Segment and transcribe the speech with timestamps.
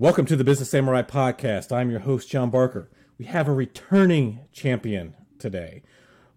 [0.00, 1.72] Welcome to the Business Samurai Podcast.
[1.72, 2.88] I'm your host, John Barker.
[3.18, 5.82] We have a returning champion today,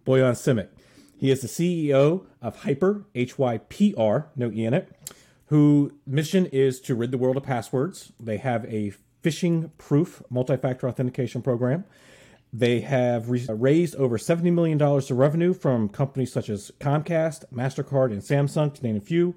[0.04, 0.70] Bojan Simic.
[1.16, 5.14] He is the CEO of HYPR, H Y P R, no E in it,
[5.46, 8.12] whose mission is to rid the world of passwords.
[8.20, 8.94] They have a
[9.24, 11.86] phishing proof multi factor authentication program.
[12.52, 18.24] They have raised over $70 million of revenue from companies such as Comcast, MasterCard, and
[18.24, 19.36] Samsung, to name a few.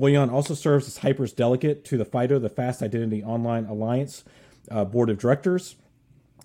[0.00, 4.24] Bojan also serves as HYPR's delegate to the FIDO, the Fast Identity Online Alliance
[4.70, 5.76] uh, Board of Directors,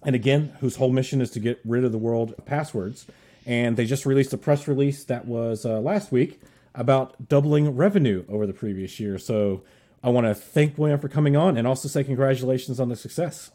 [0.04, 3.06] and again, whose whole mission is to get rid of the world of passwords.
[3.46, 6.42] And they just released a press release that was uh, last week
[6.74, 9.18] about doubling revenue over the previous year.
[9.18, 9.64] So
[10.04, 13.52] I want to thank Bojan for coming on and also say congratulations on the success.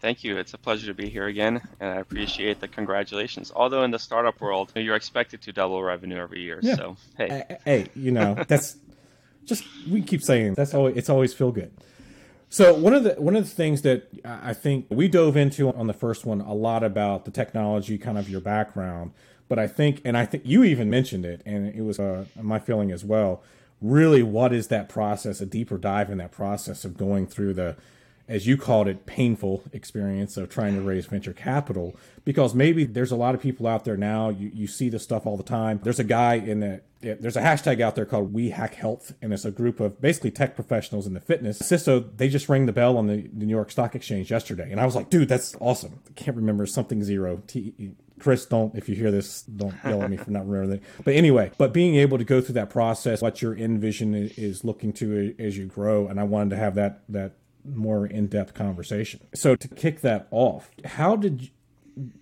[0.00, 0.36] Thank you.
[0.36, 3.50] It's a pleasure to be here again, and I appreciate the congratulations.
[3.54, 6.60] Although in the startup world, you're expected to double revenue every year.
[6.62, 6.74] Yeah.
[6.76, 8.76] So hey, hey, you know that's
[9.46, 11.72] just we keep saying that's always it's always feel good.
[12.48, 15.86] So one of the one of the things that I think we dove into on
[15.86, 19.12] the first one a lot about the technology, kind of your background,
[19.48, 22.58] but I think and I think you even mentioned it, and it was uh, my
[22.58, 23.42] feeling as well.
[23.82, 25.40] Really, what is that process?
[25.40, 27.76] A deeper dive in that process of going through the
[28.28, 33.12] as you called it, painful experience of trying to raise venture capital because maybe there's
[33.12, 34.30] a lot of people out there now.
[34.30, 35.80] You, you see this stuff all the time.
[35.82, 39.32] There's a guy in the there's a hashtag out there called We Hack Health, and
[39.32, 41.58] it's a group of basically tech professionals in the fitness.
[41.58, 44.80] Cisco, they just rang the bell on the, the New York Stock Exchange yesterday, and
[44.80, 46.00] I was like, dude, that's awesome.
[46.08, 47.42] I can't remember something zero.
[47.46, 51.04] T- Chris, don't if you hear this, don't yell at me for not remembering that.
[51.04, 54.92] But anyway, but being able to go through that process, what your envision is looking
[54.94, 57.32] to as you grow, and I wanted to have that that
[57.74, 59.26] more in-depth conversation.
[59.34, 61.48] So to kick that off, how did you,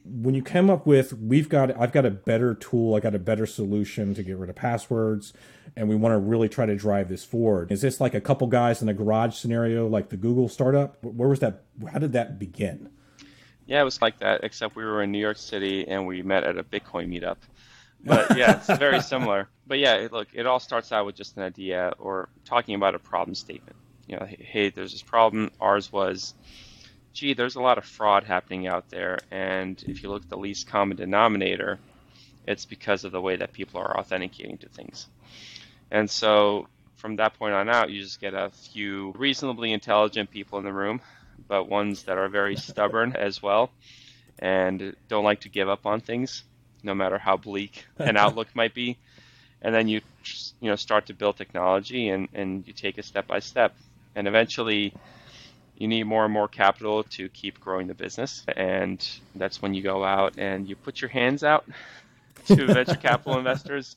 [0.05, 3.19] when you came up with we've got I've got a better tool, I got a
[3.19, 5.33] better solution to get rid of passwords
[5.75, 7.73] and we want to really try to drive this forward.
[7.73, 11.03] Is this like a couple guys in a garage scenario like the Google startup?
[11.03, 12.91] Where was that how did that begin?
[13.67, 16.45] Yeah, it was like that except we were in New York City and we met
[16.45, 17.39] at a Bitcoin meetup.
[18.05, 19.49] But yeah, it's very similar.
[19.67, 22.99] But yeah, look, it all starts out with just an idea or talking about a
[23.01, 25.51] problem statement you know, hey, there's this problem.
[25.61, 26.35] Ours was,
[27.13, 30.37] gee, there's a lot of fraud happening out there, and if you look at the
[30.37, 31.79] least common denominator,
[32.47, 35.09] it's because of the way that people are authenticating to things.
[35.91, 40.59] And so from that point on out, you just get a few reasonably intelligent people
[40.59, 41.01] in the room,
[41.49, 43.71] but ones that are very stubborn as well
[44.39, 46.45] and don't like to give up on things,
[46.83, 48.99] no matter how bleak an outlook might be.
[49.63, 50.01] And then you,
[50.61, 53.75] you know, start to build technology and, and you take it step by step
[54.15, 54.95] and eventually
[55.77, 58.45] you need more and more capital to keep growing the business.
[58.57, 61.65] And that's when you go out and you put your hands out
[62.47, 63.97] to venture capital investors.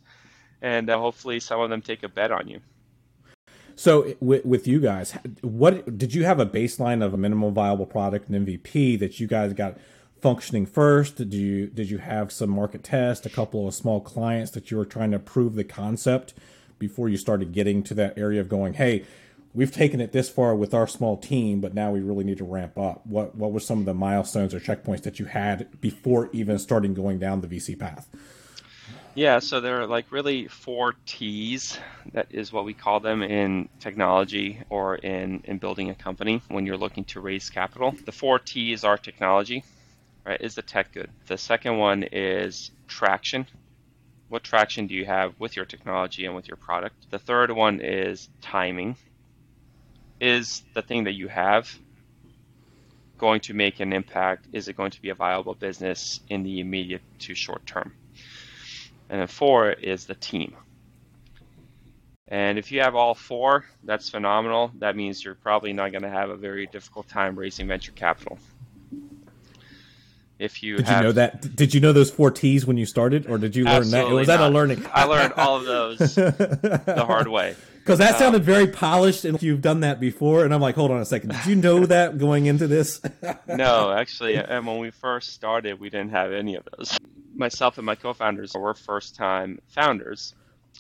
[0.62, 2.62] And uh, hopefully some of them take a bet on you.
[3.76, 7.86] So with, with you guys what did you have a baseline of a minimal viable
[7.86, 9.78] product and mvp that you guys got
[10.20, 11.16] functioning first?
[11.18, 14.78] Did you did you have some market test a couple of small clients that you
[14.78, 16.34] were trying to prove the concept
[16.80, 19.06] before you started getting to that area of going hey
[19.58, 22.46] we've taken it this far with our small team, but now we really need to
[22.46, 23.06] ramp up.
[23.06, 26.94] What what were some of the milestones or checkpoints that you had before even starting
[26.94, 28.08] going down the VC path?
[29.16, 31.80] Yeah, so there are like really four T's.
[32.14, 36.68] That is what we call them in technology or in, in building a company when
[36.68, 37.96] you're looking to raise capital.
[38.06, 39.64] The four T's are technology,
[40.24, 40.40] right?
[40.40, 41.10] Is the tech good?
[41.26, 43.48] The second one is traction.
[44.30, 47.10] What traction do you have with your technology and with your product?
[47.10, 48.98] The third one is timing
[50.20, 51.70] is the thing that you have
[53.18, 54.48] going to make an impact?
[54.54, 57.94] Is it going to be a viable business in the immediate to short term?
[59.10, 60.56] And then four is the team.
[62.28, 64.72] And if you have all four, that's phenomenal.
[64.80, 68.38] That means you're probably not going to have a very difficult time raising venture capital.
[70.38, 71.56] If you did have, you know that?
[71.56, 74.10] Did you know those four T's when you started, or did you learn that?
[74.10, 74.38] Was not.
[74.38, 74.86] that a learning?
[74.94, 77.56] I learned all of those the hard way.
[77.88, 80.44] Because that sounded um, very polished, and you've done that before.
[80.44, 81.30] And I'm like, hold on a second.
[81.30, 83.00] Did you know that going into this?
[83.48, 86.98] no, actually, and when we first started, we didn't have any of those.
[87.34, 90.36] Myself and my co-founders were first-time founders,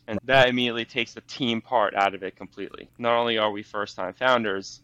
[0.06, 2.89] and that immediately takes the team part out of it completely.
[2.98, 4.81] Not only are we first-time founders,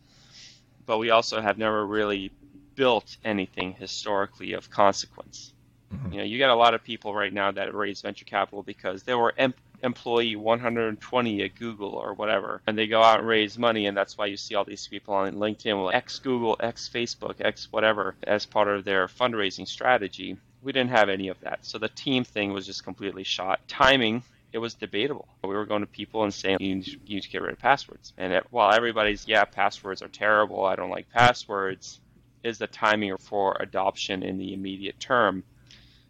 [0.85, 2.31] but we also have never really
[2.75, 5.53] built anything historically of consequence.
[5.93, 6.11] Mm-hmm.
[6.11, 9.03] You know, you got a lot of people right now that raise venture capital because
[9.03, 13.57] they were em- employee 120 at Google or whatever, and they go out and raise
[13.57, 16.89] money, and that's why you see all these people on LinkedIn, like ex Google, ex
[16.89, 20.37] Facebook, ex whatever, as part of their fundraising strategy.
[20.61, 23.59] We didn't have any of that, so the team thing was just completely shot.
[23.67, 24.23] Timing
[24.53, 25.27] it was debatable.
[25.43, 27.59] We were going to people and saying you need, you need to get rid of
[27.59, 28.13] passwords.
[28.17, 31.99] And it, while everybody's yeah, passwords are terrible, I don't like passwords,
[32.43, 35.43] is the timing for adoption in the immediate term.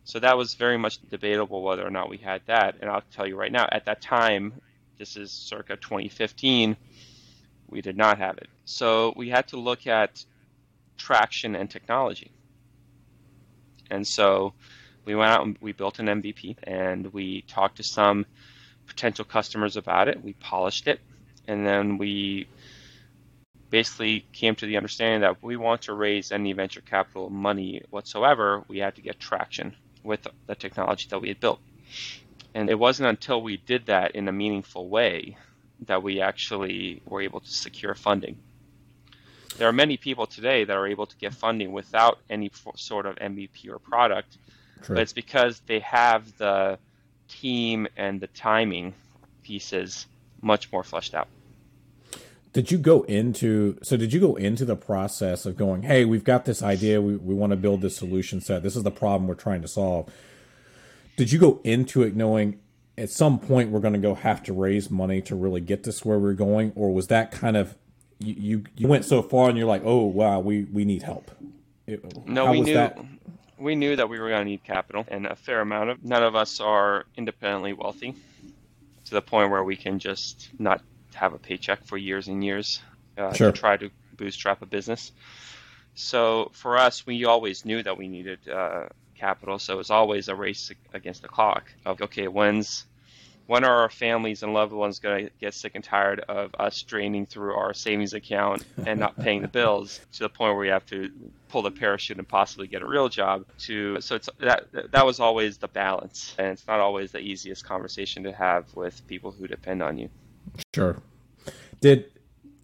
[0.05, 2.75] So that was very much debatable whether or not we had that.
[2.81, 4.53] And I'll tell you right now, at that time,
[4.97, 6.75] this is circa 2015,
[7.69, 8.49] we did not have it.
[8.65, 10.23] So we had to look at
[10.97, 12.31] traction and technology.
[13.89, 14.53] And so
[15.05, 18.25] we went out and we built an MVP and we talked to some
[18.87, 20.23] potential customers about it.
[20.23, 20.99] We polished it
[21.47, 22.47] and then we
[23.69, 28.63] basically came to the understanding that we want to raise any venture capital money whatsoever,
[28.67, 31.59] we had to get traction with the technology that we had built.
[32.53, 35.37] And it wasn't until we did that in a meaningful way
[35.87, 38.37] that we actually were able to secure funding.
[39.57, 43.15] There are many people today that are able to get funding without any sort of
[43.17, 44.37] MVP or product,
[44.81, 44.95] True.
[44.95, 46.79] but it's because they have the
[47.27, 48.93] team and the timing
[49.43, 50.07] pieces
[50.41, 51.27] much more fleshed out.
[52.53, 56.23] Did you go into so did you go into the process of going, hey, we've
[56.23, 59.27] got this idea, we, we want to build this solution set, this is the problem
[59.27, 60.13] we're trying to solve.
[61.17, 62.59] Did you go into it knowing
[62.97, 66.05] at some point we're going to go have to raise money to really get this
[66.05, 67.75] where we're going, or was that kind of
[68.19, 71.31] you you, you went so far and you're like, oh wow, we we need help.
[71.87, 72.97] It, no, we knew that?
[73.57, 76.03] we knew that we were going to need capital and a fair amount of.
[76.03, 78.13] None of us are independently wealthy
[79.05, 80.81] to the point where we can just not
[81.13, 82.81] have a paycheck for years and years
[83.17, 83.51] uh, sure.
[83.51, 85.11] to try to bootstrap a business.
[85.95, 89.59] So for us, we always knew that we needed uh, capital.
[89.59, 92.85] So it was always a race against the clock of okay, when's
[93.45, 96.81] when are our families and loved ones going to get sick and tired of us
[96.83, 100.69] draining through our savings account and not paying the bills to the point where we
[100.69, 101.11] have to
[101.49, 105.19] pull the parachute and possibly get a real job to so it's that that was
[105.19, 109.45] always the balance and it's not always the easiest conversation to have with people who
[109.47, 110.09] depend on you
[110.73, 111.01] sure.
[111.81, 112.05] Did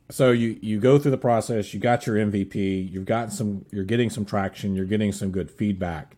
[0.10, 3.84] so you you go through the process you got your mvp you've got some you're
[3.84, 6.16] getting some traction you're getting some good feedback.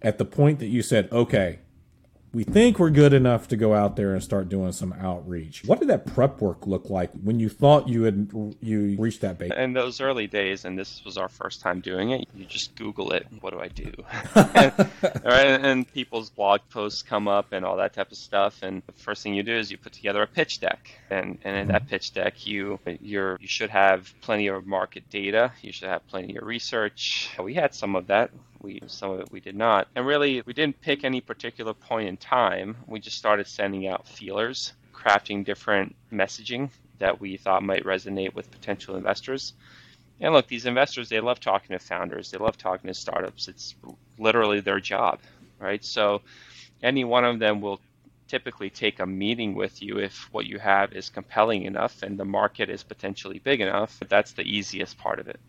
[0.00, 1.58] At the point that you said, okay,
[2.32, 5.64] we think we're good enough to go out there and start doing some outreach.
[5.64, 8.30] What did that prep work look like when you thought you had
[8.60, 9.52] you reached that base?
[9.56, 13.12] In those early days, and this was our first time doing it, you just Google
[13.12, 13.26] it.
[13.40, 13.92] What do I do?
[14.34, 14.90] and,
[15.24, 18.62] right, and people's blog posts come up and all that type of stuff.
[18.62, 21.56] And the first thing you do is you put together a pitch deck, and, and
[21.56, 21.90] in that mm-hmm.
[21.90, 25.52] pitch deck, you you you should have plenty of market data.
[25.62, 27.30] You should have plenty of research.
[27.42, 28.30] We had some of that
[28.62, 29.88] we some of it we did not.
[29.96, 32.76] And really, we didn't pick any particular point in time.
[32.86, 38.50] We just started sending out feelers, crafting different messaging that we thought might resonate with
[38.50, 39.54] potential investors.
[40.20, 42.30] And look, these investors, they love talking to founders.
[42.30, 43.48] They love talking to startups.
[43.48, 43.76] It's
[44.18, 45.20] literally their job,
[45.60, 45.84] right?
[45.84, 46.22] So
[46.82, 47.80] any one of them will
[48.28, 52.24] typically take a meeting with you if what you have is compelling enough and the
[52.24, 53.96] market is potentially big enough.
[54.00, 55.40] But that's the easiest part of it.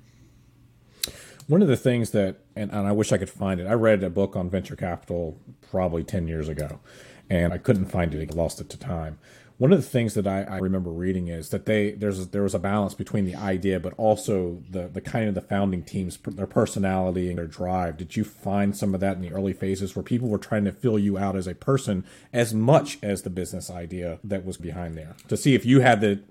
[1.49, 4.03] One of the things that, and, and I wish I could find it, I read
[4.03, 5.41] a book on venture capital
[5.71, 6.79] probably 10 years ago,
[7.27, 8.31] and I couldn't find it.
[8.31, 9.17] I lost it to time.
[9.57, 12.53] One of the things that I, I remember reading is that they there's there was
[12.53, 16.45] a balance between the idea, but also the the kind of the founding teams, their
[16.45, 17.97] personality and their drive.
[17.97, 20.71] Did you find some of that in the early phases where people were trying to
[20.71, 24.95] fill you out as a person as much as the business idea that was behind
[24.95, 26.21] there to see if you had the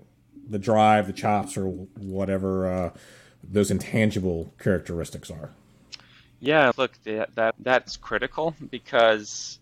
[0.49, 2.89] the drive, the chops, or whatever uh,
[3.43, 5.51] those intangible characteristics are.
[6.39, 9.59] Yeah, look, that, that that's critical because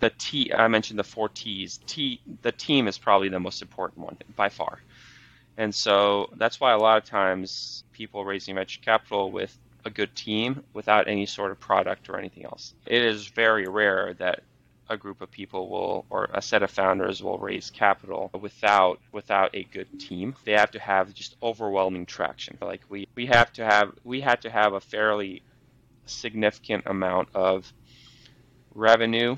[0.00, 1.78] the T I mentioned the four T's.
[1.86, 4.80] T the team is probably the most important one by far.
[5.58, 10.14] And so that's why a lot of times people raising venture capital with a good
[10.14, 12.74] team without any sort of product or anything else.
[12.86, 14.42] It is very rare that
[14.92, 19.50] a group of people will or a set of founders will raise capital without without
[19.54, 20.36] a good team.
[20.44, 22.58] They have to have just overwhelming traction.
[22.60, 25.42] Like we we have to have we had to have a fairly
[26.06, 27.72] significant amount of
[28.74, 29.36] revenue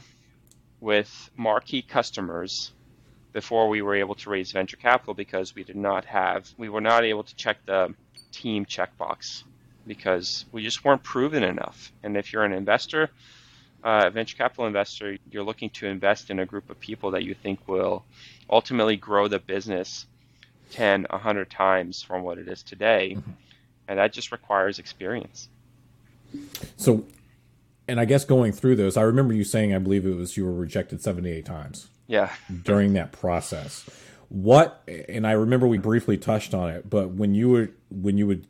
[0.80, 2.72] with marquee customers
[3.32, 6.80] before we were able to raise venture capital because we did not have we were
[6.80, 7.94] not able to check the
[8.32, 9.44] team checkbox
[9.86, 11.92] because we just weren't proven enough.
[12.02, 13.10] And if you're an investor,
[13.84, 17.34] uh, venture capital investor, you're looking to invest in a group of people that you
[17.34, 18.02] think will
[18.48, 20.06] ultimately grow the business
[20.70, 23.16] 10, 100 times from what it is today.
[23.16, 23.30] Mm-hmm.
[23.86, 25.48] And that just requires experience.
[26.78, 27.04] So,
[27.86, 30.46] and I guess going through those, I remember you saying, I believe it was you
[30.46, 31.88] were rejected 78 times.
[32.06, 32.32] Yeah.
[32.62, 33.88] During that process.
[34.30, 38.26] What, and I remember we briefly touched on it, but when you were, when you
[38.26, 38.46] would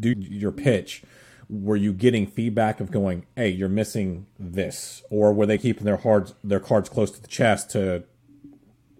[0.00, 1.04] do your pitch,
[1.48, 5.96] were you getting feedback of going, "Hey, you're missing this," or were they keeping their
[5.96, 8.04] cards their cards close to the chest to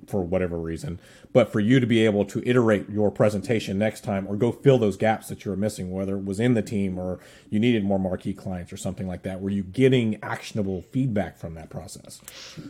[0.07, 1.01] for whatever reason,
[1.33, 4.79] but for you to be able to iterate your presentation next time or go fill
[4.79, 7.19] those gaps that you were missing, whether it was in the team or
[7.51, 11.55] you needed more marquee clients or something like that, were you getting actionable feedback from
[11.55, 12.21] that process?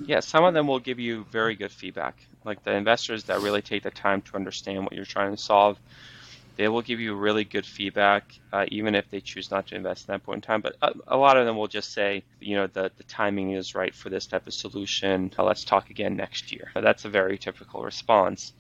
[0.05, 2.27] Yeah, some of them will give you very good feedback.
[2.45, 5.79] Like the investors that really take the time to understand what you're trying to solve,
[6.57, 10.09] they will give you really good feedback, uh, even if they choose not to invest
[10.09, 10.63] in that point in time.
[10.63, 13.75] But a, a, lot of them will just say, you know, the, the timing is
[13.75, 15.33] right for this type of solution.
[15.39, 16.71] Uh, let's talk again next year.
[16.75, 18.55] That's a very typical response.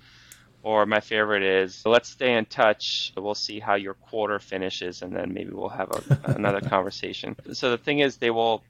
[0.62, 3.12] Or my favorite is, let's stay in touch.
[3.17, 7.37] We'll see how your quarter finishes, and then maybe we'll have a, another conversation.
[7.53, 8.62] So the thing is, they will.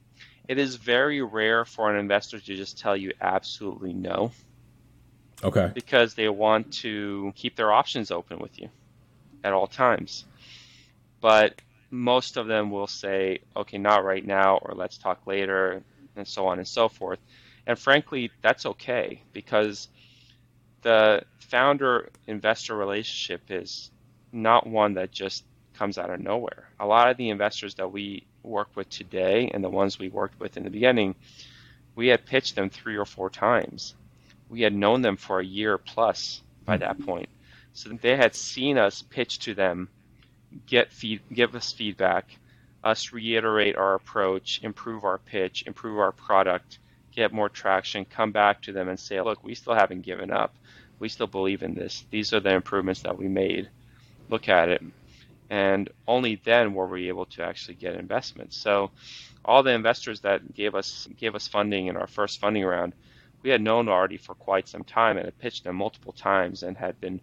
[0.47, 4.31] It is very rare for an investor to just tell you absolutely no.
[5.43, 5.71] Okay.
[5.73, 8.69] Because they want to keep their options open with you
[9.43, 10.25] at all times.
[11.21, 15.81] But most of them will say, okay, not right now, or let's talk later,
[16.15, 17.19] and so on and so forth.
[17.65, 19.87] And frankly, that's okay because
[20.81, 23.91] the founder investor relationship is
[24.31, 26.69] not one that just comes out of nowhere.
[26.79, 30.39] A lot of the investors that we work with today and the ones we worked
[30.39, 31.15] with in the beginning,
[31.95, 33.95] we had pitched them three or four times.
[34.49, 37.29] We had known them for a year plus by that point.
[37.77, 39.89] So they had seen us pitch to them,
[40.65, 42.35] get feed, give us feedback,
[42.83, 46.79] us reiterate our approach, improve our pitch, improve our product,
[47.11, 50.55] get more traction, come back to them and say, look, we still haven't given up.
[50.97, 52.03] We still believe in this.
[52.09, 53.69] These are the improvements that we made.
[54.27, 54.81] Look at it.
[55.51, 58.57] And only then were we able to actually get investments.
[58.57, 58.89] So
[59.45, 62.93] all the investors that gave us gave us funding in our first funding round,
[63.43, 66.75] we had known already for quite some time and had pitched them multiple times and
[66.75, 67.21] had been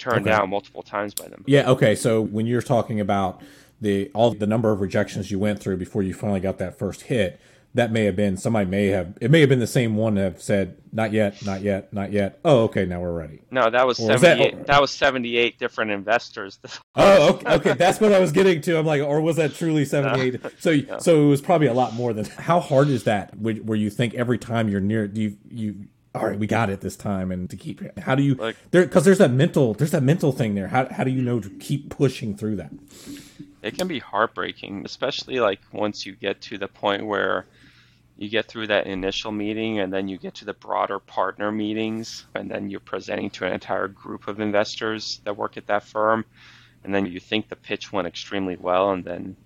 [0.00, 0.36] turned okay.
[0.36, 1.44] down multiple times by them.
[1.46, 1.70] Yeah.
[1.70, 1.94] Okay.
[1.94, 3.42] So when you're talking about
[3.80, 7.02] the all the number of rejections you went through before you finally got that first
[7.02, 7.40] hit,
[7.74, 10.22] that may have been somebody may have it may have been the same one that
[10.22, 12.40] have said not yet, not yet, not yet.
[12.44, 13.42] Oh, okay, now we're ready.
[13.50, 14.56] No, that was seventy eight.
[14.56, 16.58] That, that, was seventy eight different investors.
[16.96, 18.76] oh, okay, okay, that's what I was getting to.
[18.76, 20.42] I'm like, or was that truly seventy eight?
[20.42, 20.50] No.
[20.58, 20.98] So, no.
[20.98, 22.24] so it was probably a lot more than.
[22.24, 23.38] How hard is that?
[23.38, 26.80] Where you think every time you're near, do you you all right, we got it
[26.80, 29.92] this time, and to keep how do you like, there because there's that mental there's
[29.92, 30.68] that mental thing there.
[30.68, 32.72] How how do you know to keep pushing through that?
[33.62, 37.46] It can be heartbreaking, especially like once you get to the point where
[38.16, 42.26] you get through that initial meeting and then you get to the broader partner meetings
[42.34, 46.24] and then you're presenting to an entire group of investors that work at that firm
[46.84, 49.36] and then you think the pitch went extremely well and then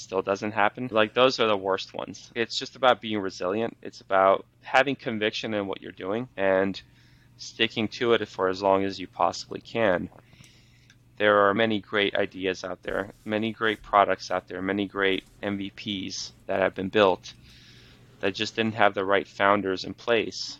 [0.00, 0.88] still doesn't happen.
[0.90, 2.30] Like those are the worst ones.
[2.34, 3.76] It's just about being resilient.
[3.82, 6.80] It's about having conviction in what you're doing and
[7.38, 10.08] sticking to it for as long as you possibly can.
[11.16, 16.32] There are many great ideas out there, many great products out there, many great MVPs
[16.46, 17.34] that have been built
[18.20, 20.58] that just didn't have the right founders in place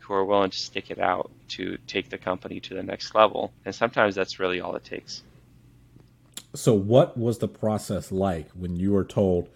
[0.00, 3.52] who are willing to stick it out to take the company to the next level.
[3.64, 5.22] And sometimes that's really all it takes.
[6.54, 9.48] So, what was the process like when you were told,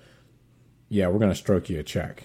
[0.89, 2.25] "Yeah, we're going to stroke you a check"?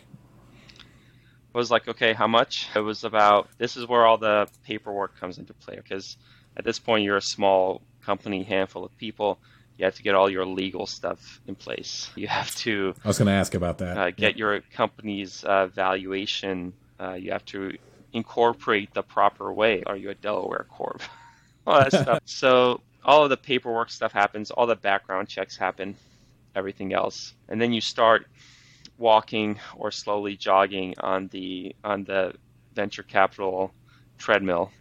[1.54, 2.70] It was like, okay, how much?
[2.74, 6.16] It was about this is where all the paperwork comes into play because
[6.56, 9.38] at this point you're a small company, handful of people.
[9.78, 12.10] You have to get all your legal stuff in place.
[12.16, 12.94] You have to.
[13.04, 13.98] I was going to ask about that.
[13.98, 16.74] Uh, get your company's uh, valuation.
[17.00, 17.78] Uh, you have to
[18.14, 19.84] incorporate the proper way.
[19.86, 21.02] Are you a Delaware corp?
[21.68, 22.20] all that stuff.
[22.26, 25.96] So all of the paperwork stuff happens, all the background checks happen,
[26.56, 28.28] everything else, and then you start
[28.98, 32.34] walking or slowly jogging on the on the
[32.74, 33.74] venture capital
[34.18, 34.72] treadmill,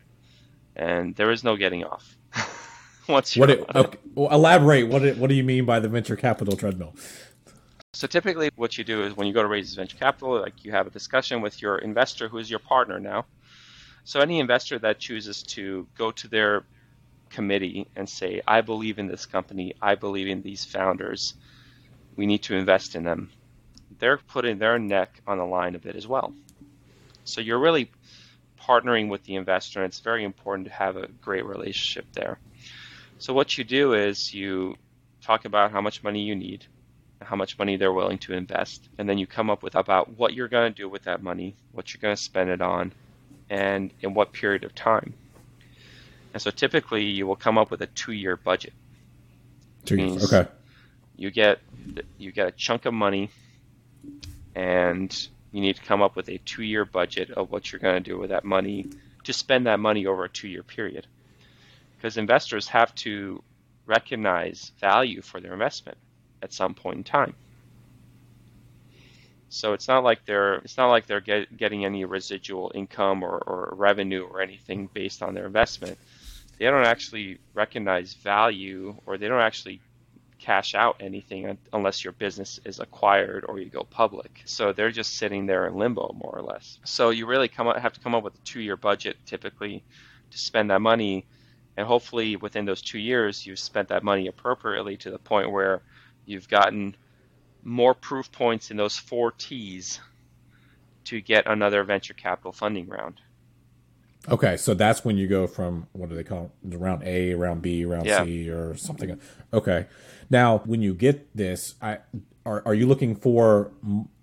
[0.76, 2.16] and there is no getting off.
[3.08, 6.16] Once what it, okay, well, elaborate what it, what do you mean by the venture
[6.16, 6.94] capital treadmill?
[7.92, 10.70] So typically, what you do is when you go to raise venture capital, like you
[10.70, 13.26] have a discussion with your investor, who is your partner now.
[14.04, 16.64] So any investor that chooses to go to their
[17.30, 21.34] committee and say, I believe in this company, I believe in these founders,
[22.16, 23.30] we need to invest in them,
[23.98, 26.32] they're putting their neck on the line a bit as well.
[27.24, 27.90] So you're really
[28.60, 32.38] partnering with the investor, and it's very important to have a great relationship there.
[33.18, 34.76] So what you do is you
[35.22, 36.66] talk about how much money you need,
[37.20, 40.34] how much money they're willing to invest, and then you come up with about what
[40.34, 42.92] you're going to do with that money, what you're going to spend it on,
[43.50, 45.12] and in what period of time.
[46.32, 48.72] And so typically you will come up with a two-year budget.
[49.84, 50.32] Two years.
[50.32, 50.48] Okay.
[51.16, 51.58] You get
[52.18, 53.30] you get a chunk of money,
[54.54, 58.10] and you need to come up with a two-year budget of what you're going to
[58.10, 58.86] do with that money
[59.24, 61.06] to spend that money over a two-year period.
[61.96, 63.42] Because investors have to
[63.86, 65.98] recognize value for their investment.
[66.42, 67.34] at some point in time.
[69.48, 73.36] So it's not like they're it's not like they're get, getting any residual income or,
[73.38, 75.98] or revenue or anything based on their investment.
[76.60, 79.80] They don't actually recognize value or they don't actually
[80.38, 84.42] cash out anything unless your business is acquired or you go public.
[84.44, 86.78] So they're just sitting there in limbo more or less.
[86.84, 89.82] So you really come up, have to come up with a two-year budget typically
[90.32, 91.24] to spend that money
[91.78, 95.80] and hopefully within those 2 years you've spent that money appropriately to the point where
[96.26, 96.94] you've gotten
[97.62, 99.98] more proof points in those four T's
[101.04, 103.18] to get another venture capital funding round.
[104.28, 106.76] Okay, so that's when you go from what do they call it?
[106.76, 108.24] round A, round B, round yeah.
[108.24, 109.18] C, or something.
[109.52, 109.86] Okay,
[110.28, 111.98] now when you get this, I
[112.44, 113.72] are are you looking for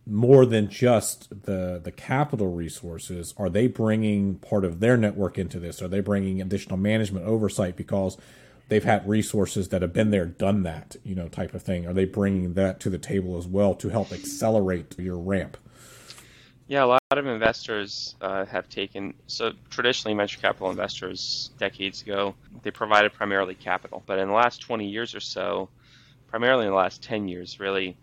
[0.05, 3.33] more than just the the capital resources?
[3.37, 5.81] Are they bringing part of their network into this?
[5.81, 8.17] Are they bringing additional management oversight because
[8.69, 11.87] they've had resources that have been there, done that, you know, type of thing.
[11.87, 15.57] Are they bringing that to the table as well to help accelerate your ramp?
[16.67, 19.13] Yeah, a lot of investors uh, have taken.
[19.27, 24.61] So traditionally, venture capital investors decades ago they provided primarily capital, but in the last
[24.61, 25.69] 20 years or so,
[26.27, 27.97] primarily in the last 10 years, really,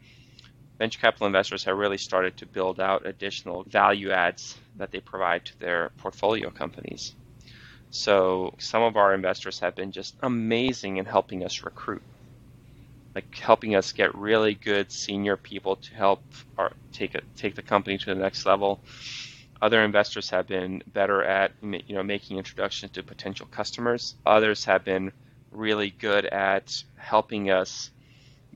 [0.78, 5.44] venture capital investors have really started to build out additional value adds that they provide
[5.46, 7.14] to their portfolio companies.
[7.90, 12.02] So some of our investors have been just amazing in helping us recruit,
[13.14, 16.22] like helping us get really good senior people to help
[16.58, 18.80] our, take it take the company to the next level.
[19.62, 24.14] Other investors have been better at you know making introductions to potential customers.
[24.26, 25.12] Others have been
[25.52, 27.90] really good at helping us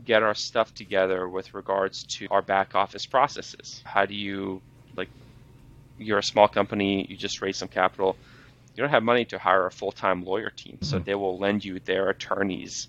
[0.05, 3.83] get our stuff together with regards to our back office processes.
[3.85, 4.61] How do you
[4.97, 5.09] like
[5.99, 8.17] you're a small company, you just raise some capital
[8.79, 10.79] you don't have money to hire a full time lawyer team.
[10.83, 11.05] So mm-hmm.
[11.05, 12.87] they will lend you their attorneys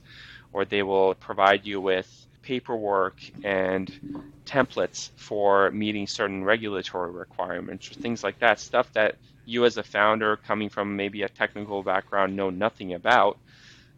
[0.52, 7.94] or they will provide you with paperwork and templates for meeting certain regulatory requirements or
[7.96, 8.60] things like that.
[8.60, 13.38] Stuff that you, as a founder, coming from maybe a technical background, know nothing about.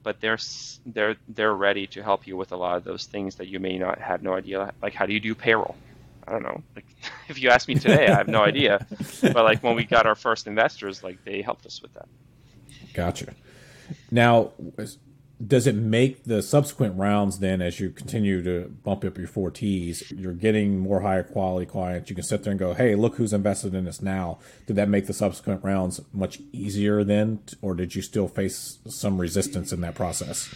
[0.04, 0.40] But they're
[0.86, 3.78] they're they're ready to help you with a lot of those things that you may
[3.78, 4.74] not have no idea.
[4.82, 5.76] Like how do you do payroll?
[6.28, 6.62] I don't know.
[6.76, 6.86] Like,
[7.30, 8.86] if you ask me today, I have no idea.
[9.22, 12.08] But like when we got our first investors, like they helped us with that.
[12.94, 13.34] Gotcha.
[14.10, 14.52] Now,
[15.48, 19.52] does it make the subsequent rounds then, as you continue to bump up your four
[19.52, 22.10] Ts, you're getting more higher quality clients?
[22.10, 24.90] You can sit there and go, "Hey, look who's invested in us now." Did that
[24.90, 29.82] make the subsequent rounds much easier then, or did you still face some resistance in
[29.82, 30.54] that process?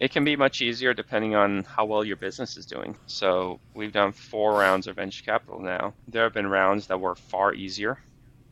[0.00, 2.96] It can be much easier depending on how well your business is doing.
[3.06, 5.94] So we've done four rounds of venture capital now.
[6.06, 7.98] There have been rounds that were far easier,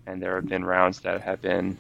[0.06, 1.78] and there have been rounds that have been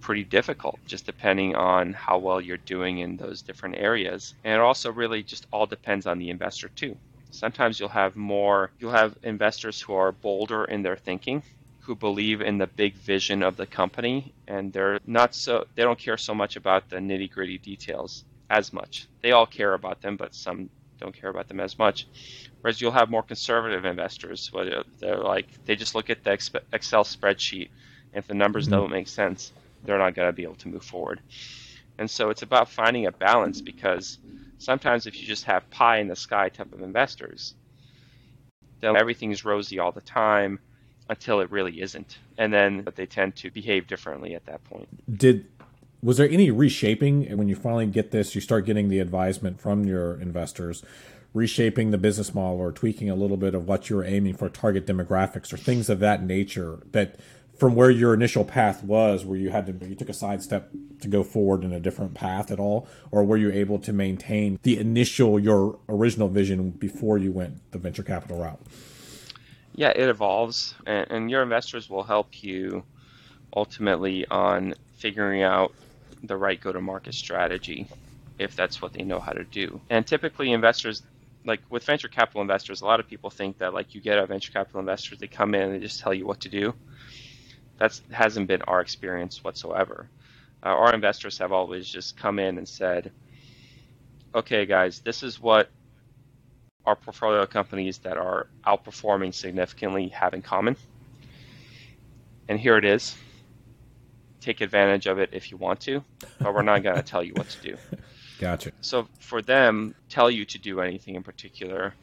[0.00, 4.34] pretty difficult, just depending on how well you're doing in those different areas.
[4.44, 6.96] And it also really just all depends on the investor too.
[7.30, 11.42] Sometimes you'll have more, you'll have investors who are bolder in their thinking
[11.80, 15.98] who believe in the big vision of the company and they're not so they don't
[15.98, 19.06] care so much about the nitty gritty details as much.
[19.22, 22.06] They all care about them, but some don't care about them as much.
[22.60, 26.32] Whereas you'll have more conservative investors, where they're like they just look at the
[26.72, 27.68] Excel spreadsheet,
[28.12, 28.74] and if the numbers mm-hmm.
[28.74, 29.52] don't make sense,
[29.86, 31.20] they're not going to be able to move forward.
[31.98, 34.18] And so it's about finding a balance because
[34.58, 37.54] sometimes if you just have pie in the sky type of investors,
[38.80, 40.58] then everything's rosy all the time
[41.08, 42.18] until it really isn't.
[42.38, 44.88] And then but they tend to behave differently at that point.
[45.18, 45.46] Did
[46.02, 49.84] was there any reshaping when you finally get this you start getting the advisement from
[49.84, 50.84] your investors
[51.32, 54.86] reshaping the business model or tweaking a little bit of what you're aiming for target
[54.86, 57.18] demographics or things of that nature that
[57.58, 61.08] from where your initial path was where you had to you took a sidestep to
[61.08, 64.78] go forward in a different path at all or were you able to maintain the
[64.78, 68.60] initial your original vision before you went the venture capital route
[69.74, 72.82] yeah it evolves and, and your investors will help you
[73.54, 75.72] ultimately on figuring out
[76.22, 77.86] the right go to market strategy
[78.38, 79.80] if that's what they know how to do.
[79.90, 81.02] And typically, investors,
[81.44, 84.26] like with venture capital investors, a lot of people think that like you get a
[84.26, 86.74] venture capital investors, they come in and they just tell you what to do.
[87.78, 90.08] That hasn't been our experience whatsoever.
[90.62, 93.12] Uh, our investors have always just come in and said,
[94.34, 95.70] okay, guys, this is what
[96.84, 100.76] our portfolio companies that are outperforming significantly have in common.
[102.48, 103.16] And here it is
[104.46, 106.02] take advantage of it if you want to,
[106.38, 107.76] but we're not going to tell you what to do.
[108.38, 108.70] Gotcha.
[108.80, 111.94] So for them, tell you to do anything in particular,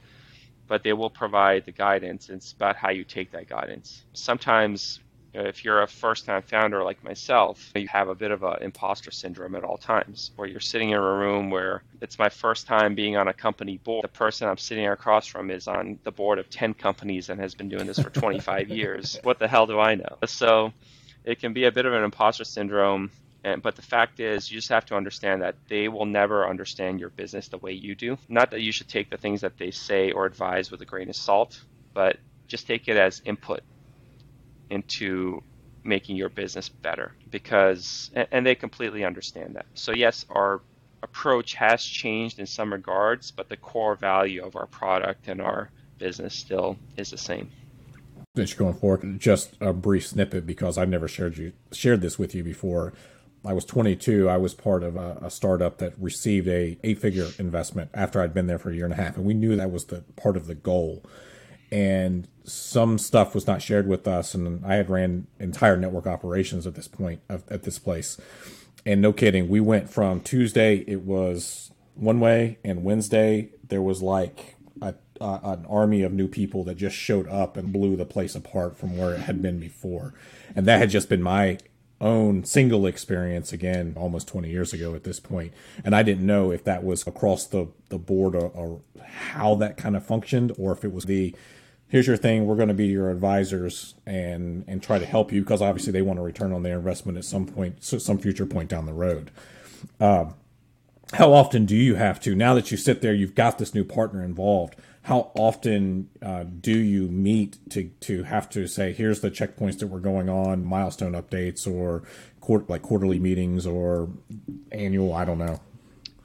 [0.68, 2.30] but they will provide the guidance.
[2.30, 4.04] It's about how you take that guidance.
[4.14, 5.00] Sometimes
[5.34, 9.12] if you're a first time founder like myself, you have a bit of an imposter
[9.12, 12.96] syndrome at all times, where you're sitting in a room where it's my first time
[12.96, 14.04] being on a company board.
[14.04, 17.56] The person I'm sitting across from is on the board of 10 companies and has
[17.56, 19.20] been doing this for 25 years.
[19.24, 20.18] What the hell do I know?
[20.26, 20.74] So
[21.24, 23.12] it can be a bit of an imposter syndrome.
[23.46, 27.00] And, but the fact is, you just have to understand that they will never understand
[27.00, 28.18] your business the way you do.
[28.30, 31.10] Not that you should take the things that they say or advise with a grain
[31.10, 31.62] of salt,
[31.94, 32.18] but
[32.48, 33.62] just take it as input
[34.74, 35.42] into
[35.84, 39.66] making your business better because and they completely understand that.
[39.74, 40.62] So yes our
[41.02, 45.70] approach has changed in some regards but the core value of our product and our
[45.98, 47.50] business still is the same.
[48.36, 52.18] Since you're going forward just a brief snippet because i've never shared you shared this
[52.18, 52.94] with you before.
[53.46, 54.30] I was 22.
[54.30, 58.34] I was part of a, a, startup that received a eight figure investment after I'd
[58.34, 60.38] been there for a year and a half, and we knew that was the part
[60.38, 61.04] of the goal
[61.74, 64.36] and some stuff was not shared with us.
[64.36, 68.18] And I had ran entire network operations at this point at this place.
[68.86, 74.04] And no kidding, we went from Tuesday it was one way, and Wednesday there was
[74.04, 78.36] like a, an army of new people that just showed up and blew the place
[78.36, 80.14] apart from where it had been before.
[80.56, 81.58] And that had just been my
[82.02, 85.54] own single experience again almost 20 years ago at this point.
[85.54, 89.56] point and i didn't know if that was across the, the board or, or how
[89.56, 91.34] that kind of functioned or if it was the
[91.88, 95.42] here's your thing we're going to be your advisors and and try to help you
[95.42, 98.70] because obviously they want to return on their investment at some point some future point
[98.70, 99.32] down the road.
[100.00, 100.26] Uh,
[101.14, 103.84] how often do you have to now that you sit there you've got this new
[103.84, 109.30] partner involved how often uh, do you meet to to have to say here's the
[109.30, 112.04] checkpoints that we're going on milestone updates or
[112.42, 114.10] court, like quarterly meetings or
[114.72, 115.60] annual i don't know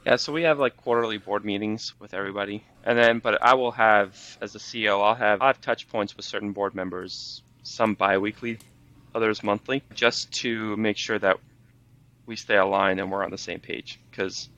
[0.08, 3.72] yeah, so we have like quarterly board meetings with everybody, and then but I will
[3.72, 7.92] have as a CEO, I'll have I have touch points with certain board members, some
[7.92, 8.58] biweekly,
[9.14, 11.36] others monthly, just to make sure that
[12.24, 14.00] we stay aligned and we're on the same page.
[14.10, 14.48] Because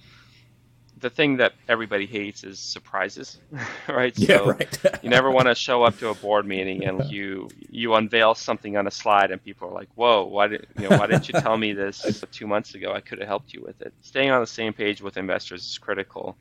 [1.00, 3.38] the thing that everybody hates is surprises,
[3.88, 4.16] right?
[4.18, 4.78] Yeah, so right.
[5.02, 8.76] you never want to show up to a board meeting and you you unveil something
[8.76, 11.40] on a slide and people are like, "Whoa, why did you know why didn't you
[11.40, 12.92] tell me this two months ago?
[12.92, 15.78] I could have helped you with it." Staying on the same page with investors is
[15.78, 16.36] critical,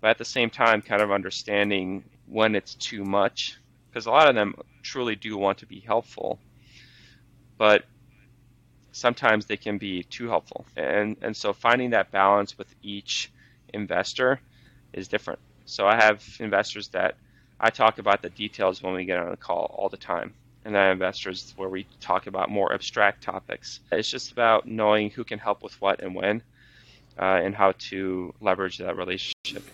[0.00, 3.58] but at the same time, kind of understanding when it's too much,
[3.90, 6.38] because a lot of them truly do want to be helpful,
[7.58, 7.84] but
[8.92, 13.30] sometimes they can be too helpful, and and so finding that balance with each
[13.72, 14.40] investor
[14.92, 15.40] is different.
[15.64, 17.16] So I have investors that
[17.60, 20.34] I talk about the details when we get on the call all the time.
[20.64, 23.80] And then investors where we talk about more abstract topics.
[23.90, 26.42] It's just about knowing who can help with what and when,
[27.18, 29.64] uh, and how to leverage that relationship.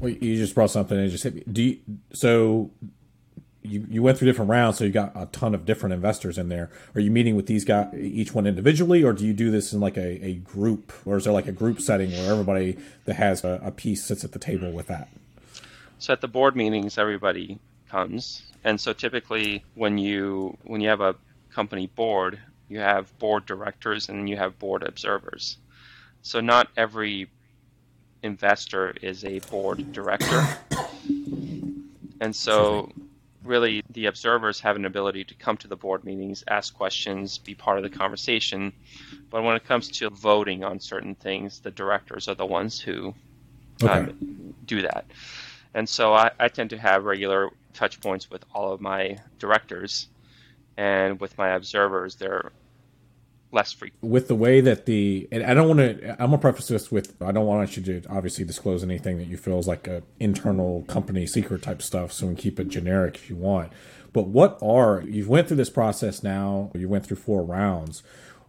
[0.00, 1.44] Well, you just brought something and just hit me.
[1.50, 1.78] Do you,
[2.12, 2.70] so
[3.66, 6.48] you, you went through different rounds, so you got a ton of different investors in
[6.48, 6.70] there.
[6.94, 9.80] Are you meeting with these guys, each one individually, or do you do this in
[9.80, 13.44] like a, a group, or is there like a group setting where everybody that has
[13.44, 15.08] a, a piece sits at the table with that?
[15.98, 17.58] So at the board meetings, everybody
[17.90, 21.14] comes, and so typically when you when you have a
[21.50, 25.58] company board, you have board directors and you have board observers.
[26.22, 27.30] So not every
[28.22, 30.44] investor is a board director.
[32.20, 32.92] And so
[33.46, 37.54] really the observers have an ability to come to the board meetings, ask questions, be
[37.54, 38.72] part of the conversation.
[39.30, 43.14] But when it comes to voting on certain things, the directors are the ones who
[43.82, 43.92] okay.
[43.92, 45.06] um, do that.
[45.74, 50.08] And so I, I tend to have regular touch points with all of my directors,
[50.76, 52.50] and with my observers, they're
[53.52, 54.02] less frequent.
[54.02, 57.20] With the way that the, and I don't want to, I'm gonna preface this with,
[57.22, 60.82] I don't want you to obviously disclose anything that you feel is like a internal
[60.88, 63.72] company secret type stuff, so we can keep it generic if you want.
[64.12, 66.70] But what are you've went through this process now?
[66.74, 68.02] You went through four rounds.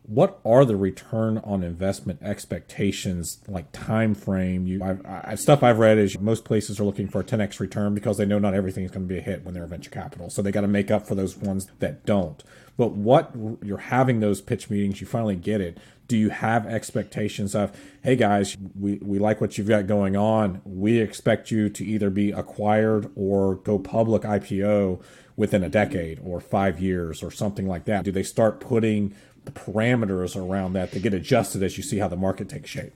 [0.04, 4.66] What are the return on investment expectations, like time frame?
[4.66, 7.94] You I, I, stuff I've read is most places are looking for a 10x return
[7.94, 10.30] because they know not everything is going to be a hit when they're venture capital,
[10.30, 12.42] so they got to make up for those ones that don't.
[12.78, 13.32] But what
[13.64, 15.78] you're having those pitch meetings, you finally get it.
[16.08, 20.62] Do you have expectations of, hey guys, we, we like what you've got going on.
[20.64, 25.02] We expect you to either be acquired or go public IPO
[25.36, 28.04] within a decade or five years or something like that?
[28.04, 32.10] Do they start putting the parameters around that to get adjusted as you see how
[32.10, 32.94] the market takes shape?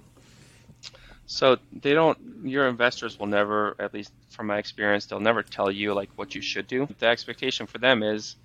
[1.27, 2.17] So they don't.
[2.43, 6.35] Your investors will never, at least from my experience, they'll never tell you like what
[6.35, 6.89] you should do.
[6.99, 8.35] The expectation for them is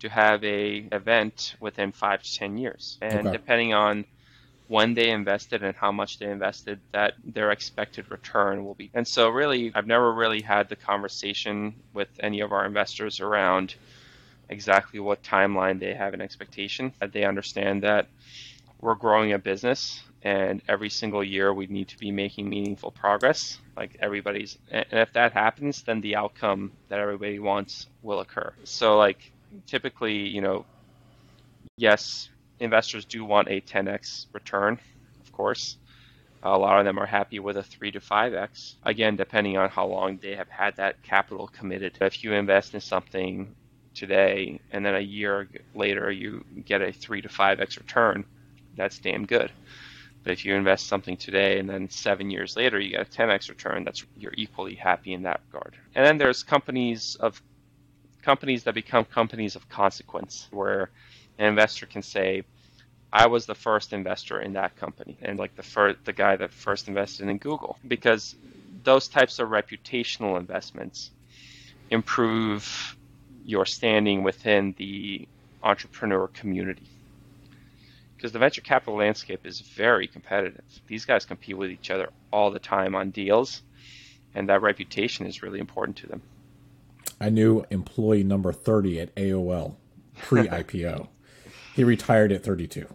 [0.00, 3.32] to have a event within five to ten years, and okay.
[3.32, 4.04] depending on
[4.68, 8.90] when they invested and how much they invested, that their expected return will be.
[8.92, 13.74] And so, really, I've never really had the conversation with any of our investors around
[14.48, 16.92] exactly what timeline they have an expectation.
[17.00, 18.08] That they understand that
[18.80, 23.58] we're growing a business and every single year we need to be making meaningful progress.
[23.76, 28.52] Like everybody's, and if that happens, then the outcome that everybody wants will occur.
[28.64, 29.32] So, like
[29.66, 30.64] typically, you know,
[31.76, 32.28] yes,
[32.60, 34.78] investors do want a 10x return,
[35.20, 35.76] of course.
[36.42, 39.86] A lot of them are happy with a 3 to 5x, again, depending on how
[39.86, 41.98] long they have had that capital committed.
[42.00, 43.54] If you invest in something
[43.94, 48.24] today and then a year later you get a 3 to 5x return,
[48.76, 49.50] that's damn good.
[50.22, 53.48] But if you invest something today and then seven years later you get a 10x
[53.48, 55.76] return, that's you're equally happy in that regard.
[55.94, 57.42] And then there's companies of
[58.22, 60.90] companies that become companies of consequence, where
[61.38, 62.42] an investor can say,
[63.12, 66.52] "I was the first investor in that company," and like the first, the guy that
[66.52, 68.36] first invested in Google, because
[68.84, 71.10] those types of reputational investments
[71.90, 72.96] improve
[73.44, 75.26] your standing within the
[75.62, 76.86] entrepreneur community
[78.18, 80.64] because the venture capital landscape is very competitive.
[80.88, 83.62] These guys compete with each other all the time on deals,
[84.34, 86.22] and that reputation is really important to them.
[87.20, 89.76] I knew employee number 30 at AOL
[90.16, 91.08] pre IPO.
[91.74, 92.86] he retired at 32.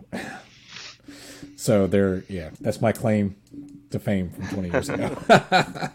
[1.56, 3.36] so there, yeah, that's my claim
[3.92, 5.18] to fame from 20 years ago.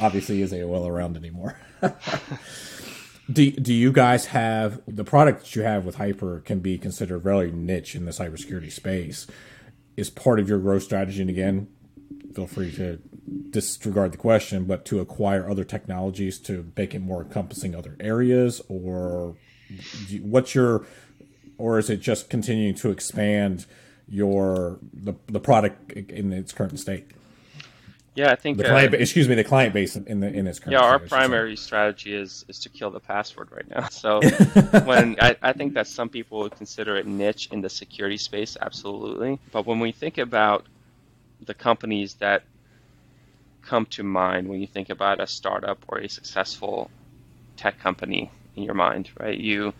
[0.00, 1.56] Obviously, is AOL around anymore?
[3.30, 7.20] Do, do you guys have the product that you have with HYPR can be considered
[7.20, 9.26] very niche in the cybersecurity space?
[9.96, 11.68] Is part of your growth strategy, and again,
[12.34, 12.98] feel free to
[13.50, 18.60] disregard the question, but to acquire other technologies to make it more encompassing other areas,
[18.68, 19.36] or
[20.20, 20.86] what's your,
[21.58, 23.66] or is it just continuing to expand
[24.08, 27.06] your the the product in its current state?
[28.14, 28.92] Yeah, I think the client.
[28.92, 30.72] Uh, excuse me, the client base in the in its current.
[30.72, 33.88] Yeah, our primary strategy is is to kill the password right now.
[33.88, 34.20] So
[34.84, 38.56] when I, I think that some people would consider it niche in the security space,
[38.60, 39.38] absolutely.
[39.50, 40.66] But when we think about
[41.40, 42.42] the companies that
[43.62, 46.90] come to mind when you think about a startup or a successful
[47.56, 49.38] tech company in your mind, right?
[49.38, 49.72] You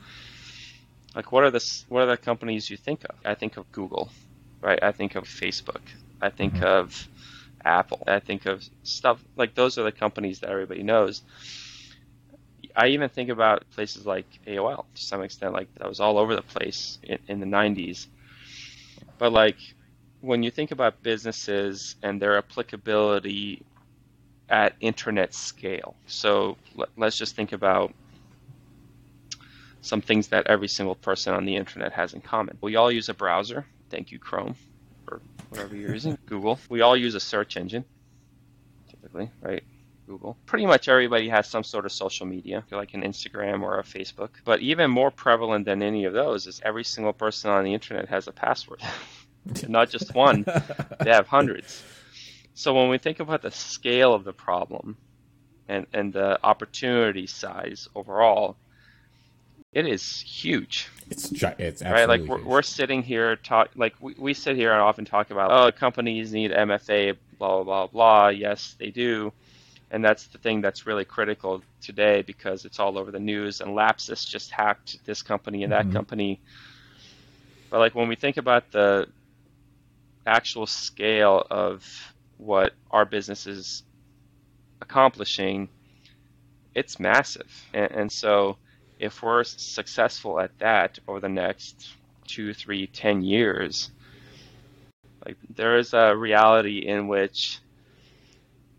[1.14, 3.16] like what are the what are the companies you think of?
[3.25, 4.11] I think of Google,
[4.61, 4.83] right?
[4.83, 5.83] I think of Facebook.
[6.21, 6.64] I think mm-hmm.
[6.64, 7.09] of
[7.64, 8.03] Apple.
[8.07, 11.23] I think of stuff like those are the companies that everybody knows.
[12.75, 16.35] I even think about places like AOL to some extent, like that was all over
[16.35, 18.07] the place in, in the 90s.
[19.18, 19.59] But like
[20.23, 23.62] when you think about businesses and their applicability
[24.52, 27.92] at internet scale, so let, let's just think about
[29.80, 32.56] some things that every single person on the internet has in common.
[32.60, 33.66] We all use a browser.
[33.90, 34.54] Thank you, Chrome
[35.10, 36.58] or whatever you're using, Google.
[36.68, 37.84] We all use a search engine,
[38.88, 39.64] typically, right?
[40.06, 40.36] Google.
[40.46, 44.30] Pretty much everybody has some sort of social media, like an Instagram or a Facebook.
[44.44, 48.08] But even more prevalent than any of those is every single person on the internet
[48.08, 48.80] has a password.
[49.68, 50.44] Not just one,
[51.00, 51.82] they have hundreds.
[52.54, 54.96] So when we think about the scale of the problem
[55.68, 58.56] and, and the opportunity size overall,
[59.72, 60.88] it is huge.
[61.10, 62.06] It's it's right.
[62.06, 65.50] Like we're, we're sitting here talk like we, we sit here and often talk about
[65.50, 68.28] oh companies need MFA blah blah blah blah.
[68.28, 69.32] Yes, they do,
[69.90, 73.62] and that's the thing that's really critical today because it's all over the news.
[73.62, 75.94] And Lapsus just hacked this company and that mm-hmm.
[75.94, 76.40] company.
[77.70, 79.08] But like when we think about the
[80.26, 82.12] actual scale of
[82.42, 83.85] what our business is
[84.81, 85.68] accomplishing,
[86.74, 88.57] it's massive, and, and so
[88.98, 91.88] if we're successful at that over the next
[92.26, 93.90] two, three, ten years,
[95.24, 97.59] like there is a reality in which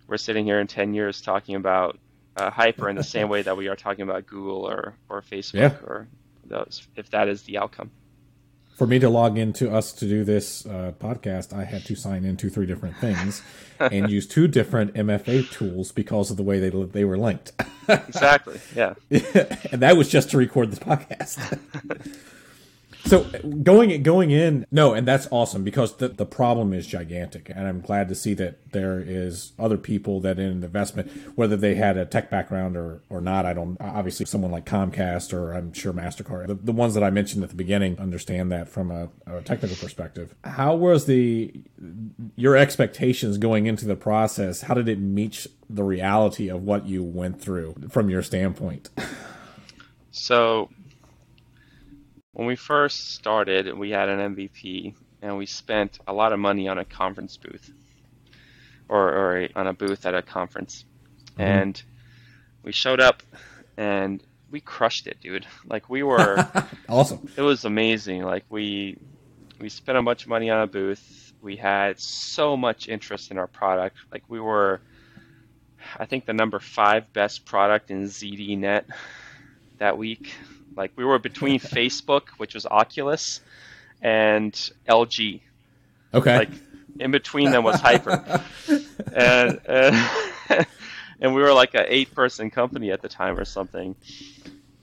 [0.07, 1.97] we're sitting here in ten years talking about
[2.35, 5.53] uh, HYPR in the same way that we are talking about Google or or Facebook
[5.53, 5.87] yeah.
[5.87, 6.07] or
[6.45, 7.91] those, if that is the outcome
[8.75, 12.25] for me to log into us to do this uh, podcast, I had to sign
[12.25, 13.41] into three different things
[13.79, 17.51] and use two different MFA tools because of the way they they were linked.
[17.87, 18.59] exactly.
[18.75, 18.95] Yeah.
[19.09, 21.59] and that was just to record this podcast.
[23.05, 23.23] So
[23.63, 27.81] going going in, no, and that's awesome because the the problem is gigantic, and I'm
[27.81, 32.05] glad to see that there is other people that in investment, whether they had a
[32.05, 33.45] tech background or or not.
[33.45, 37.09] I don't obviously someone like Comcast or I'm sure Mastercard, the, the ones that I
[37.09, 40.33] mentioned at the beginning, understand that from a, a technical perspective.
[40.45, 41.53] How was the
[42.37, 44.61] your expectations going into the process?
[44.61, 48.89] How did it meet the reality of what you went through from your standpoint?
[50.11, 50.69] So
[52.33, 56.67] when we first started, we had an MVP and we spent a lot of money
[56.67, 57.71] on a conference booth
[58.89, 60.83] or, or a, on a booth at a conference.
[61.31, 61.41] Mm-hmm.
[61.41, 61.83] And
[62.63, 63.23] we showed up
[63.77, 65.45] and we crushed it, dude.
[65.65, 66.47] Like we were
[66.89, 67.29] awesome.
[67.37, 68.23] It was amazing.
[68.23, 68.97] Like we
[69.59, 71.33] we spent a bunch of money on a booth.
[71.41, 73.97] We had so much interest in our product.
[74.11, 74.81] Like we were
[75.97, 78.85] I think the number 5 best product in ZDNet
[79.77, 80.33] that week.
[80.75, 83.41] Like we were between Facebook, which was Oculus,
[84.01, 84.53] and
[84.87, 85.41] LG.
[86.13, 86.37] Okay.
[86.37, 86.49] Like
[86.99, 88.41] in between them was HYPR.
[89.15, 90.07] and, uh,
[90.49, 90.67] and
[91.21, 93.95] and we were like an eight person company at the time or something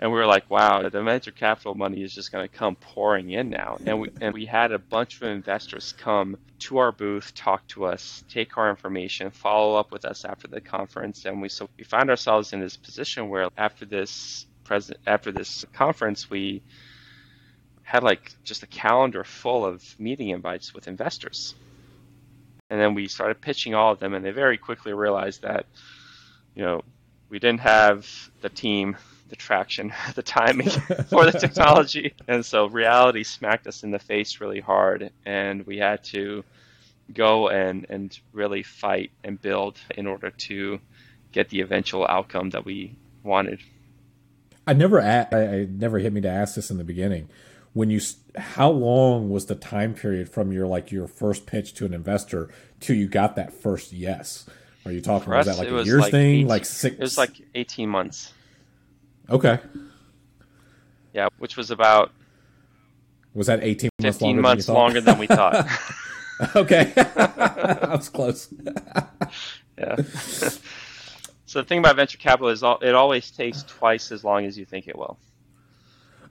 [0.00, 3.30] and we were like, wow, the venture capital money is just going to come pouring
[3.30, 3.76] in now.
[3.84, 7.84] And we and we had a bunch of investors come to our booth, talk to
[7.84, 11.84] us, take our information, follow up with us after the conference, and we so we
[11.84, 16.62] found ourselves in this position where after this present after this conference, we
[17.82, 21.56] had like just a calendar full of meeting invites with investors.
[22.70, 25.66] And then we started pitching all of them, and they very quickly realized that,
[26.54, 26.82] you know,
[27.28, 28.06] we didn't have
[28.42, 28.96] the team
[29.28, 30.70] the traction, the timing
[31.10, 32.14] for the technology.
[32.28, 36.44] And so reality smacked us in the face really hard, and we had to
[37.12, 40.78] go and, and really fight and build in order to
[41.32, 43.58] get the eventual outcome that we wanted.
[44.70, 47.28] I never, I, I never hit me to ask this in the beginning.
[47.72, 48.00] When you,
[48.36, 52.50] how long was the time period from your like your first pitch to an investor
[52.78, 54.46] till you got that first yes?
[54.86, 55.32] Are you talking?
[55.32, 56.34] Was that like a year's like thing?
[56.36, 56.94] 18, like six?
[56.94, 58.32] It was like eighteen months.
[59.28, 59.58] Okay.
[61.14, 62.12] Yeah, which was about.
[63.34, 65.66] Was that 18 months 15 longer months than longer than we thought.
[66.56, 66.92] okay.
[66.94, 68.52] that was close.
[69.78, 69.96] yeah.
[71.50, 74.64] So the thing about venture capital is it always takes twice as long as you
[74.64, 75.18] think it will.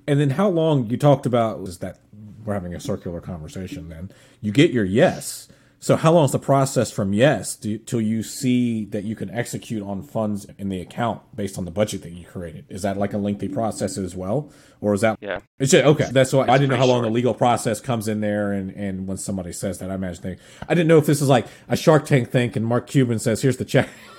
[0.08, 2.00] And then how long you talked about was that
[2.46, 4.12] we're having a circular conversation then.
[4.40, 5.50] You get your yes
[5.82, 9.30] so how long is the process from yes to, till you see that you can
[9.30, 12.66] execute on funds in the account based on the budget that you created?
[12.68, 14.52] Is that like a lengthy process as well,
[14.82, 15.18] or is that?
[15.22, 16.08] Yeah, it's just, okay.
[16.12, 17.06] That's why I didn't know how long short.
[17.06, 20.38] the legal process comes in there, and and when somebody says that, I imagine they,
[20.68, 23.42] I didn't know if this is like a Shark Tank thing, and Mark Cuban says,
[23.42, 23.88] "Here's the check,"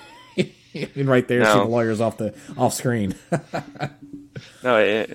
[0.95, 1.53] and right there, no.
[1.53, 3.15] see the lawyers off the off screen.
[4.63, 5.09] no, it,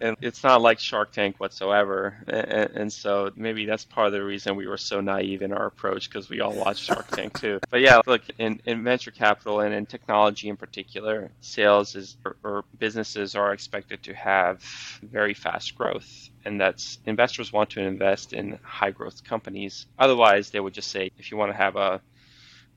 [0.00, 2.16] and it's not like Shark Tank whatsoever.
[2.26, 5.66] And, and, so maybe that's part of the reason we were so naive in our
[5.66, 7.60] approach because we all watched Shark Tank too.
[7.70, 12.36] But yeah, look in, in venture capital and in technology in particular, sales is or,
[12.42, 14.62] or businesses are expected to have
[15.02, 19.86] very fast growth, and that's investors want to invest in high growth companies.
[19.98, 22.00] Otherwise, they would just say if you want to have a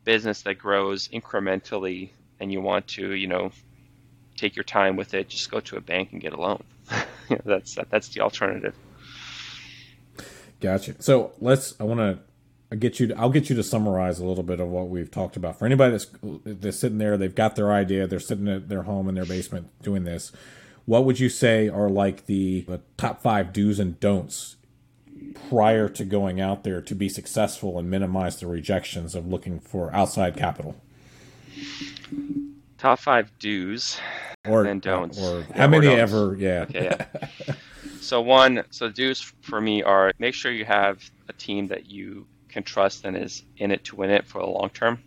[0.03, 3.51] business that grows incrementally and you want to, you know,
[4.35, 6.63] take your time with it, just go to a bank and get a loan.
[7.45, 8.75] that's that's the alternative.
[10.59, 11.01] Gotcha.
[11.01, 11.75] So let's.
[11.79, 13.07] I want to get you.
[13.07, 15.59] To, I'll get you to summarize a little bit of what we've talked about.
[15.59, 16.07] For anybody that's
[16.45, 18.07] that's sitting there, they've got their idea.
[18.07, 20.31] They're sitting at their home in their basement doing this.
[20.85, 24.57] What would you say are like the, the top five do's and don'ts
[25.49, 29.93] prior to going out there to be successful and minimize the rejections of looking for
[29.93, 30.75] outside capital?
[32.77, 33.99] Top five do's
[34.45, 35.19] or and don'ts.
[35.19, 36.35] Or how many ever?
[36.37, 36.65] Yeah.
[36.69, 37.55] Okay, yeah.
[38.01, 42.25] so one, so do's for me are make sure you have a team that you
[42.49, 45.01] can trust and is in it to win it for the long term.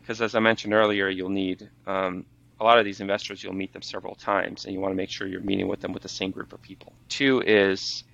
[0.00, 2.26] Because as I mentioned earlier, you'll need um,
[2.60, 3.42] a lot of these investors.
[3.42, 5.92] You'll meet them several times, and you want to make sure you're meeting with them
[5.92, 6.92] with the same group of people.
[7.08, 8.04] Two is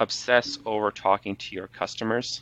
[0.00, 2.40] obsess over talking to your customers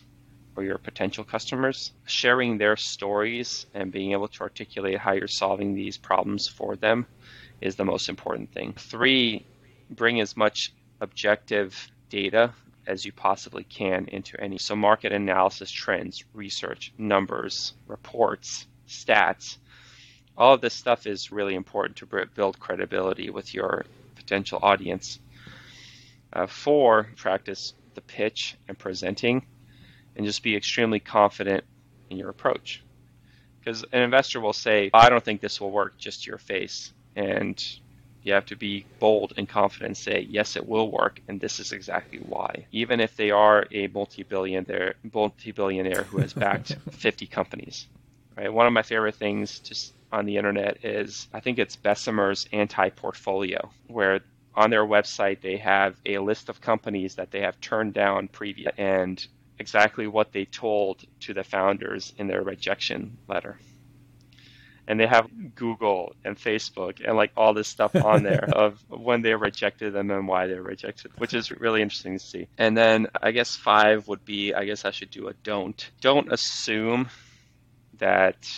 [0.57, 5.75] or your potential customers, sharing their stories and being able to articulate how you're solving
[5.75, 7.07] these problems for them
[7.61, 8.73] is the most important thing.
[8.73, 9.45] Three,
[9.91, 12.53] bring as much objective data
[12.87, 14.57] as you possibly can into any.
[14.59, 19.59] So, market analysis, trends, research, numbers, reports, stats,
[20.37, 25.19] all of this stuff is really important to build credibility with your potential audience.
[26.33, 29.45] Uh, four, practice the pitch and presenting
[30.17, 31.65] and just be extremely confident
[32.11, 32.83] in your approach.
[33.61, 36.93] Because an investor will say, I don't think this will work just your face.
[37.17, 37.63] And
[38.23, 41.59] you have to be bold and confident and say, yes, it will work, and this
[41.61, 42.67] is exactly why.
[42.73, 47.87] Even if they are a multi-billionaire, multi-billionaire who has backed 50 companies.
[48.37, 48.53] Right?
[48.53, 53.71] One of my favorite things just on the internet is I think it's Bessemer's anti-portfolio,
[53.87, 54.21] where
[54.59, 58.73] on their website they have a list of companies that they have turned down previous
[58.77, 59.25] and
[59.61, 63.57] exactly what they told to the founders in their rejection letter.
[64.89, 69.23] And they have Google and Facebook and like all this stuff on there of when
[69.23, 72.49] they rejected them and why they rejected, which is really interesting to see.
[72.59, 75.89] And then I guess five would be I guess I should do a don't.
[76.01, 77.11] Don't assume
[77.99, 78.49] that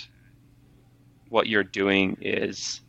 [1.28, 2.80] what you're doing is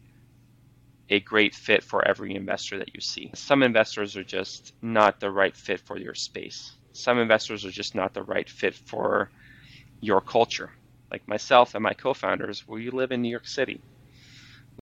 [1.12, 3.30] a great fit for every investor that you see.
[3.36, 6.72] Some investors are just not the right fit for your space.
[6.94, 9.30] Some investors are just not the right fit for
[10.00, 10.72] your culture.
[11.12, 13.82] Like myself and my co founders, we live in New York City.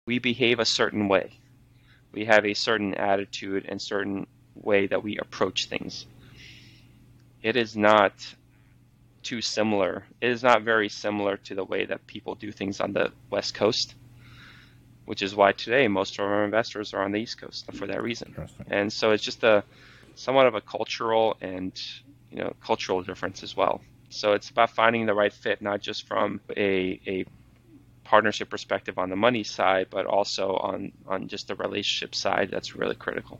[0.06, 1.32] We behave a certain way.
[2.14, 6.06] We have a certain attitude and certain way that we approach things.
[7.42, 8.14] It is not
[9.24, 10.06] too similar.
[10.22, 13.56] It is not very similar to the way that people do things on the West
[13.56, 13.96] Coast,
[15.10, 18.04] which is why today most of our investors are on the East Coast for that
[18.04, 18.36] reason.
[18.70, 19.64] And so it's just a
[20.14, 21.74] somewhat of a cultural and
[22.30, 23.82] you know cultural difference as well.
[24.10, 27.26] So it's about finding the right fit, not just from a, a
[28.04, 32.50] partnership perspective on the money side, but also on, on just the relationship side.
[32.52, 33.40] That's really critical.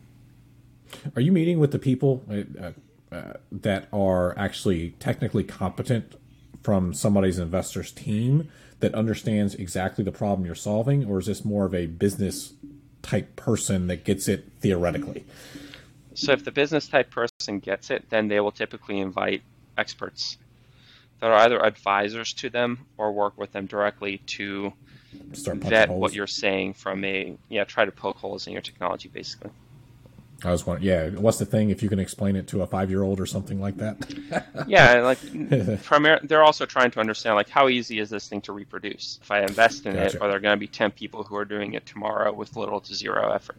[1.16, 2.72] Are you meeting with the people uh,
[3.16, 6.16] uh, that are actually technically competent
[6.64, 8.50] from somebody's investor's team
[8.80, 12.54] that understands exactly the problem you're solving, or is this more of a business
[13.02, 15.26] type person that gets it theoretically?
[16.14, 19.42] So, if the business type person gets it, then they will typically invite
[19.78, 20.38] experts
[21.20, 24.74] that are either advisors to them or work with them directly to
[25.12, 29.50] vet what you're saying from a yeah try to poke holes in your technology basically
[30.46, 32.90] i was wondering yeah what's the thing if you can explain it to a five
[32.90, 33.98] year old or something like that?
[34.68, 38.54] Yeah like primar- they're also trying to understand like how easy is this thing to
[38.54, 39.20] reproduce?
[39.22, 40.18] If i invest in gotcha.
[40.18, 42.80] it are there going to be 10 people who are doing it tomorrow with little
[42.82, 43.58] to zero effort?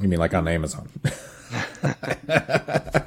[0.00, 0.88] You mean like on amazon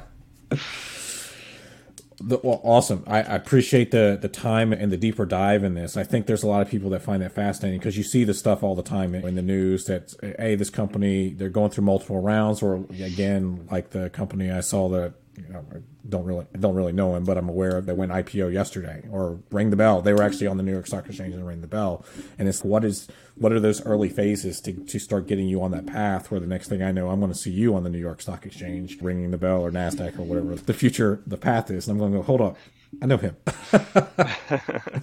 [2.20, 3.02] the, well, awesome.
[3.06, 5.96] I, I, appreciate the the time and the deeper dive in this.
[5.96, 8.34] I think there's a lot of people that find that fascinating because you see the
[8.34, 12.20] stuff all the time in the news that hey, this company they're going through multiple
[12.20, 15.14] rounds, or again, like the company I saw that
[15.46, 15.64] you know,
[16.08, 19.40] don't really don't really know him, but I'm aware of that went IPO yesterday or
[19.50, 20.02] rang the bell.
[20.02, 22.04] They were actually on the New York Stock Exchange and rang the bell.
[22.38, 25.70] And it's what is what are those early phases to, to start getting you on
[25.70, 27.90] that path where the next thing I know, I'm going to see you on the
[27.90, 31.70] New York Stock Exchange ringing the bell or Nasdaq or whatever the future the path
[31.70, 31.88] is.
[31.88, 32.56] And I'm going to go, hold up,
[33.00, 33.36] I know him.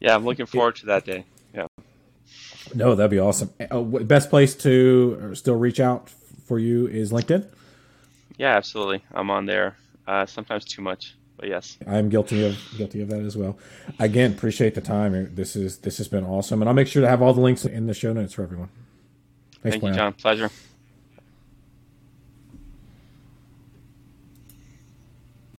[0.00, 1.24] yeah, I'm looking forward to that day.
[1.54, 1.66] Yeah.
[2.74, 3.52] No, that'd be awesome.
[3.70, 6.08] Uh, best place to still reach out
[6.46, 7.46] for you is LinkedIn.
[8.40, 9.04] Yeah, absolutely.
[9.12, 9.76] I'm on there.
[10.06, 11.76] Uh, sometimes too much, but yes.
[11.86, 13.58] I'm guilty of guilty of that as well.
[13.98, 15.34] Again, appreciate the time.
[15.34, 17.66] This is this has been awesome, and I'll make sure to have all the links
[17.66, 18.70] in the show notes for everyone.
[19.62, 20.14] Thanks, Thank you, John.
[20.14, 20.50] Pleasure.